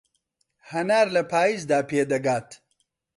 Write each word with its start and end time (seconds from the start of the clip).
هەنار 0.69 1.07
لە 1.15 1.21
پایزدا 1.31 1.79
پێدەگات 1.89 2.49